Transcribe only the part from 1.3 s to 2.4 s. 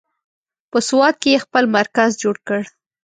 یې خپل مرکز جوړ